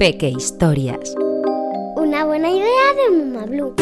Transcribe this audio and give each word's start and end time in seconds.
Peque 0.00 0.30
Historias. 0.30 1.14
Una 1.94 2.24
buena 2.24 2.48
idea 2.48 2.94
de 2.96 3.18
Muma 3.18 3.44
Blue. 3.44 3.74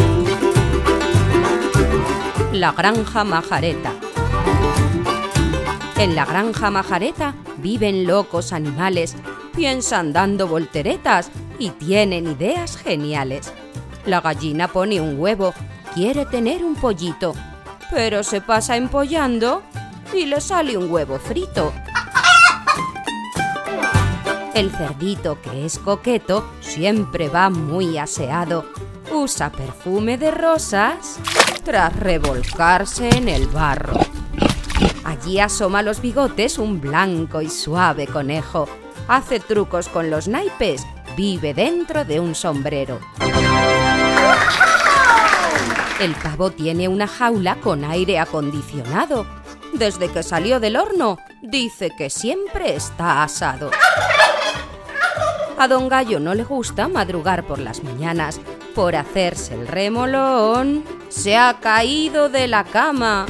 La 2.52 2.72
granja 2.72 3.22
majareta. 3.22 3.92
En 5.96 6.16
la 6.16 6.24
granja 6.24 6.72
majareta 6.72 7.36
viven 7.58 8.04
locos 8.04 8.52
animales, 8.52 9.14
piensan 9.54 10.12
dando 10.12 10.48
volteretas 10.48 11.30
y 11.60 11.70
tienen 11.70 12.26
ideas 12.32 12.76
geniales. 12.76 13.52
La 14.04 14.20
gallina 14.20 14.66
pone 14.66 15.00
un 15.00 15.20
huevo, 15.20 15.54
quiere 15.94 16.26
tener 16.26 16.64
un 16.64 16.74
pollito, 16.74 17.32
pero 17.92 18.24
se 18.24 18.40
pasa 18.40 18.76
empollando 18.76 19.62
y 20.12 20.26
le 20.26 20.40
sale 20.40 20.76
un 20.76 20.90
huevo 20.90 21.20
frito. 21.20 21.72
El 24.58 24.72
cerdito, 24.72 25.40
que 25.40 25.66
es 25.66 25.78
coqueto, 25.78 26.44
siempre 26.58 27.28
va 27.28 27.48
muy 27.48 27.96
aseado. 27.96 28.64
Usa 29.12 29.52
perfume 29.52 30.18
de 30.18 30.32
rosas 30.32 31.20
tras 31.62 31.94
revolcarse 31.94 33.08
en 33.08 33.28
el 33.28 33.46
barro. 33.46 33.96
Allí 35.04 35.38
asoma 35.38 35.82
los 35.82 36.00
bigotes 36.00 36.58
un 36.58 36.80
blanco 36.80 37.40
y 37.40 37.48
suave 37.48 38.08
conejo. 38.08 38.68
Hace 39.06 39.38
trucos 39.38 39.88
con 39.88 40.10
los 40.10 40.26
naipes, 40.26 40.84
vive 41.16 41.54
dentro 41.54 42.04
de 42.04 42.18
un 42.18 42.34
sombrero. 42.34 42.98
El 46.00 46.16
pavo 46.16 46.50
tiene 46.50 46.88
una 46.88 47.06
jaula 47.06 47.60
con 47.60 47.84
aire 47.84 48.18
acondicionado. 48.18 49.24
Desde 49.72 50.08
que 50.08 50.24
salió 50.24 50.58
del 50.58 50.76
horno, 50.76 51.16
dice 51.42 51.90
que 51.96 52.10
siempre 52.10 52.74
está 52.74 53.22
asado. 53.22 53.70
A 55.60 55.66
don 55.66 55.88
Gallo 55.88 56.20
no 56.20 56.34
le 56.34 56.44
gusta 56.44 56.86
madrugar 56.86 57.44
por 57.44 57.58
las 57.58 57.82
mañanas. 57.82 58.40
Por 58.76 58.94
hacerse 58.94 59.54
el 59.54 59.66
remolón, 59.66 60.84
se 61.08 61.36
ha 61.36 61.58
caído 61.60 62.28
de 62.28 62.46
la 62.46 62.62
cama. 62.62 63.26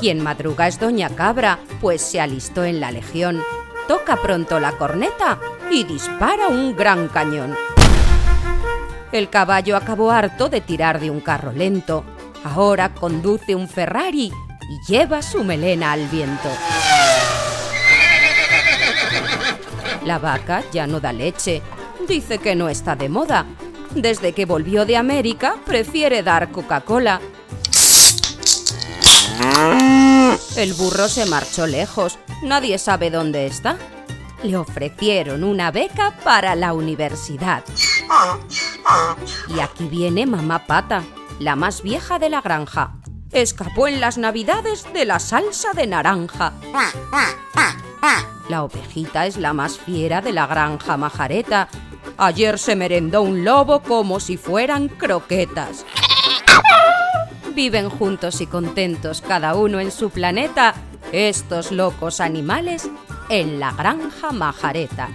Quien 0.00 0.22
madruga 0.22 0.68
es 0.68 0.80
doña 0.80 1.10
Cabra, 1.10 1.58
pues 1.82 2.00
se 2.00 2.18
alistó 2.18 2.64
en 2.64 2.80
la 2.80 2.90
legión. 2.90 3.42
Toca 3.86 4.16
pronto 4.22 4.58
la 4.58 4.72
corneta 4.72 5.38
y 5.70 5.84
dispara 5.84 6.48
un 6.48 6.74
gran 6.74 7.08
cañón. 7.08 7.54
El 9.12 9.28
caballo 9.28 9.76
acabó 9.76 10.12
harto 10.12 10.48
de 10.48 10.62
tirar 10.62 10.98
de 10.98 11.10
un 11.10 11.20
carro 11.20 11.52
lento. 11.52 12.04
Ahora 12.42 12.94
conduce 12.94 13.54
un 13.54 13.68
Ferrari 13.68 14.32
y 14.70 14.90
lleva 14.90 15.20
su 15.20 15.44
melena 15.44 15.92
al 15.92 16.08
viento. 16.08 16.48
La 20.04 20.18
vaca 20.18 20.62
ya 20.72 20.86
no 20.86 21.00
da 21.00 21.12
leche. 21.12 21.62
Dice 22.08 22.38
que 22.38 22.54
no 22.54 22.68
está 22.68 22.96
de 22.96 23.08
moda. 23.08 23.46
Desde 23.94 24.32
que 24.32 24.46
volvió 24.46 24.84
de 24.84 24.96
América, 24.96 25.56
prefiere 25.64 26.22
dar 26.22 26.50
Coca-Cola. 26.50 27.20
El 30.56 30.74
burro 30.74 31.08
se 31.08 31.26
marchó 31.26 31.66
lejos. 31.66 32.18
Nadie 32.42 32.78
sabe 32.78 33.10
dónde 33.10 33.46
está. 33.46 33.76
Le 34.42 34.56
ofrecieron 34.56 35.44
una 35.44 35.70
beca 35.70 36.16
para 36.24 36.56
la 36.56 36.72
universidad. 36.72 37.62
Y 39.48 39.60
aquí 39.60 39.84
viene 39.84 40.26
mamá 40.26 40.66
pata, 40.66 41.02
la 41.38 41.54
más 41.54 41.82
vieja 41.82 42.18
de 42.18 42.30
la 42.30 42.40
granja. 42.40 42.94
Escapó 43.30 43.88
en 43.88 44.00
las 44.00 44.18
navidades 44.18 44.84
de 44.92 45.04
la 45.04 45.18
salsa 45.18 45.72
de 45.72 45.86
naranja. 45.86 46.52
La 48.48 48.64
ovejita 48.64 49.26
es 49.26 49.36
la 49.36 49.52
más 49.52 49.78
fiera 49.78 50.20
de 50.20 50.32
la 50.32 50.46
granja 50.46 50.96
majareta. 50.96 51.68
Ayer 52.18 52.58
se 52.58 52.76
merendó 52.76 53.22
un 53.22 53.44
lobo 53.44 53.80
como 53.80 54.20
si 54.20 54.36
fueran 54.36 54.88
croquetas. 54.88 55.84
Viven 57.54 57.90
juntos 57.90 58.40
y 58.40 58.46
contentos 58.46 59.20
cada 59.20 59.54
uno 59.54 59.78
en 59.78 59.90
su 59.90 60.10
planeta, 60.10 60.74
estos 61.12 61.70
locos 61.70 62.20
animales 62.20 62.88
en 63.28 63.60
la 63.60 63.72
granja 63.72 64.32
majareta. 64.32 65.08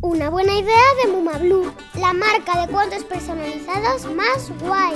Una 0.00 0.30
buena 0.30 0.52
idea 0.54 0.84
de 1.02 1.12
Muma 1.12 1.38
Blue, 1.38 1.72
la 1.98 2.12
marca 2.12 2.60
de 2.60 2.72
cuentos 2.72 3.04
personalizados 3.04 4.06
más 4.14 4.50
guay. 4.60 4.94